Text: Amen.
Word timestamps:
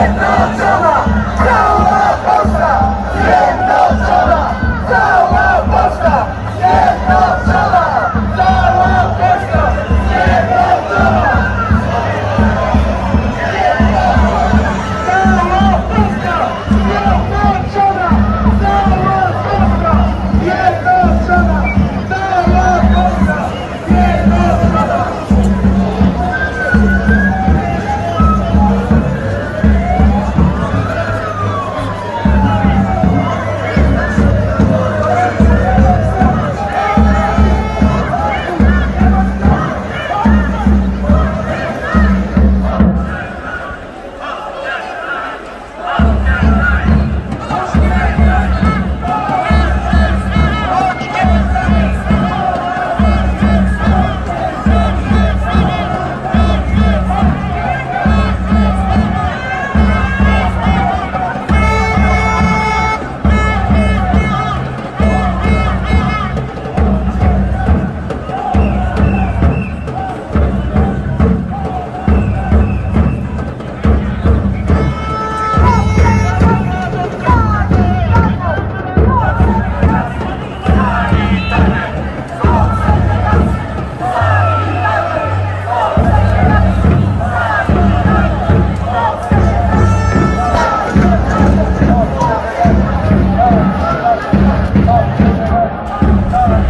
Amen. 0.00 0.39